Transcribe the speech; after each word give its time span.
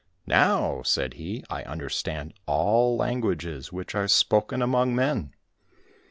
—"Now," 0.25 0.81
said 0.81 1.13
he, 1.13 1.43
"I 1.47 1.61
understand 1.61 2.33
all 2.47 2.97
languages 2.97 3.71
which 3.71 3.93
are 3.93 4.07
spoken 4.07 4.59
among 4.63 4.95
men." 4.95 5.35